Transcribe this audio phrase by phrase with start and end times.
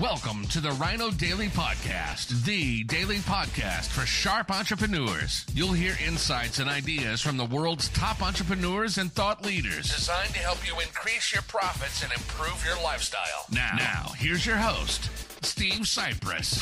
[0.00, 5.46] Welcome to the Rhino Daily Podcast, the daily podcast for sharp entrepreneurs.
[5.54, 10.40] You'll hear insights and ideas from the world's top entrepreneurs and thought leaders, designed to
[10.40, 13.46] help you increase your profits and improve your lifestyle.
[13.50, 15.08] Now, now here's your host,
[15.42, 16.60] Steve Sipress.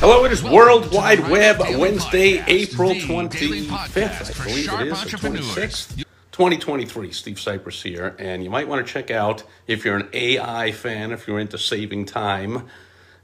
[0.00, 4.80] Hello, it is Welcome World Wide Web, Wednesday, April the 25th, I for believe sharp
[4.80, 5.54] it is, or entrepreneurs.
[5.54, 6.04] 26th,
[6.38, 7.10] 2023.
[7.10, 11.10] Steve Sipress here, and you might want to check out if you're an AI fan,
[11.10, 12.68] if you're into saving time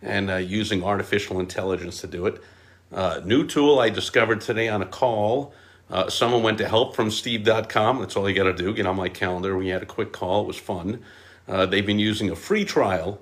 [0.03, 2.43] and uh, using artificial intelligence to do it.
[2.91, 5.55] Uh, new tool I discovered today on a call.
[5.89, 8.01] Uh, someone went to help from steve.com.
[8.01, 8.75] That's all you got to do.
[8.75, 9.57] Get on my calendar.
[9.57, 10.41] We had a quick call.
[10.41, 11.01] It was fun.
[11.47, 13.21] Uh, they've been using a free trial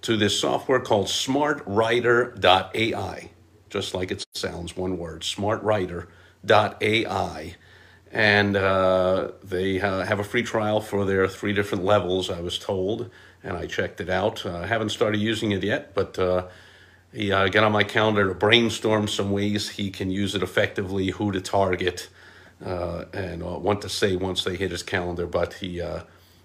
[0.00, 3.30] to this software called smartwriter.ai,
[3.68, 7.56] just like it sounds, one word, smartwriter.ai.
[8.10, 12.58] And uh, they uh, have a free trial for their three different levels, I was
[12.58, 13.10] told,
[13.42, 14.46] and I checked it out.
[14.46, 16.46] Uh, I haven't started using it yet, but uh,
[17.12, 21.08] he uh, got on my calendar to brainstorm some ways he can use it effectively,
[21.08, 22.08] who to target,
[22.64, 25.26] uh, and uh, what to say once they hit his calendar.
[25.26, 26.02] But he uh,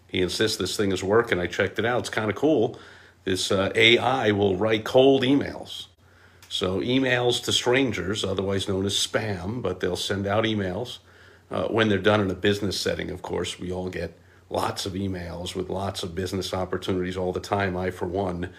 [0.07, 1.39] he insists this thing is working.
[1.39, 1.99] I checked it out.
[1.99, 2.77] It's kind of cool.
[3.23, 5.87] This uh, AI will write cold emails.
[6.49, 10.99] So emails to strangers, otherwise known as spam, but they'll send out emails
[11.53, 13.11] uh, when they're done in a business setting.
[13.11, 14.17] Of course, we all get
[14.49, 17.77] lots of emails with lots of business opportunities all the time.
[17.77, 18.49] I, for one,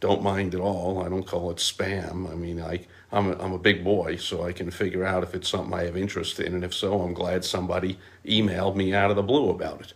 [0.00, 1.04] don't mind at all.
[1.04, 2.30] I don't call it spam.
[2.30, 5.34] I mean, I I'm a, I'm a big boy, so I can figure out if
[5.34, 9.10] it's something I have interest in, and if so, I'm glad somebody emailed me out
[9.10, 9.92] of the blue about it.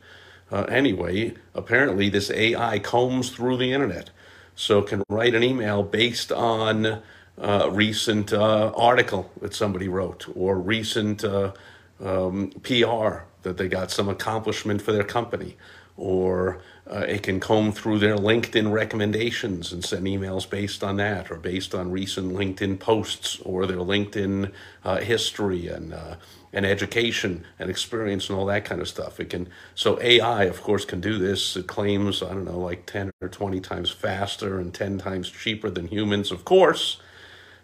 [0.50, 4.10] Uh, anyway, apparently this AI combs through the internet,
[4.54, 7.02] so can write an email based on
[7.40, 11.52] uh, recent uh, article that somebody wrote or recent uh,
[12.00, 15.56] um, PR that they got some accomplishment for their company,
[15.96, 16.60] or
[16.90, 21.36] uh, it can comb through their LinkedIn recommendations and send emails based on that, or
[21.36, 24.52] based on recent LinkedIn posts, or their LinkedIn
[24.84, 26.16] uh, history and uh,
[26.52, 29.20] and education and experience and all that kind of stuff.
[29.20, 31.56] It can so AI, of course, can do this.
[31.56, 35.70] It claims I don't know, like ten or twenty times faster and ten times cheaper
[35.70, 36.98] than humans, of course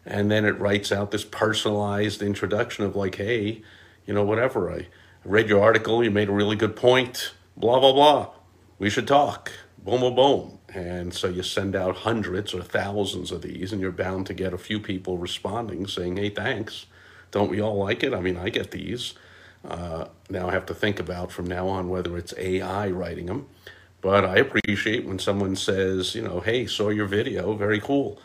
[0.06, 3.62] and then it writes out this personalized introduction of like hey
[4.06, 4.70] you know whatever.
[4.72, 4.86] I
[5.24, 8.30] read your article you made a really good point blah blah blah.
[8.78, 9.52] We should talk.
[9.78, 10.58] Boom boom boom.
[10.68, 14.52] And so you send out hundreds or thousands of these and you're bound to get
[14.52, 16.86] a few people responding saying hey thanks.
[17.30, 18.14] Don't we all like it?
[18.14, 19.14] I mean i get these.
[19.66, 23.46] Uh, now i have to think about from now on whether it's ai writing them
[24.02, 27.54] but i appreciate when someone says you know hey saw your video.
[27.54, 28.20] Very cool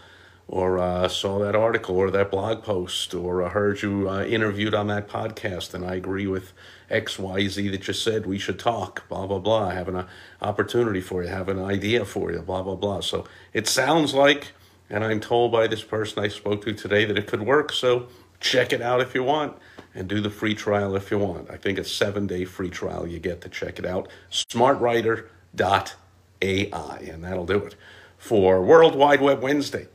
[0.50, 4.74] or uh, saw that article or that blog post or uh, heard you uh, interviewed
[4.74, 6.54] on that podcast and I agree with
[6.90, 9.68] XYZ that you said we should talk, blah, blah, blah.
[9.68, 10.08] I have an
[10.42, 13.02] opportunity for you, have an idea for you, blah, blah, blah.
[13.02, 14.54] So it sounds like,
[14.90, 17.72] and I'm told by this person I spoke to today that it could work.
[17.72, 18.08] So
[18.40, 19.56] check it out if you want
[19.94, 21.52] and do the free trial if you want.
[21.52, 24.08] I think a seven day free trial you get to check it out.
[24.32, 27.76] Smartwriter.ai, and that'll do it
[28.18, 29.86] for World Wide Web Wednesday.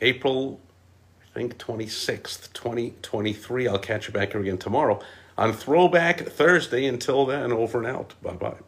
[0.00, 0.60] April,
[1.22, 3.68] I think 26th, 2023.
[3.68, 5.00] I'll catch you back here again tomorrow
[5.36, 6.86] on Throwback Thursday.
[6.86, 8.14] Until then, over and out.
[8.22, 8.67] Bye bye.